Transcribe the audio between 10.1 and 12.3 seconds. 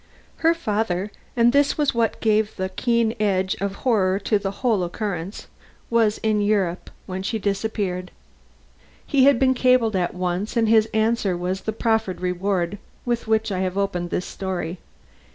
once and his answer was the proffered